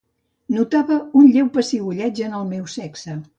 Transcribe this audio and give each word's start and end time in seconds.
Notava 0.53 0.97
un 1.19 1.27
lleu 1.35 1.51
pessigolleig 1.59 2.23
en 2.29 2.35
el 2.41 2.49
meu 2.55 2.65
sexe. 2.79 3.19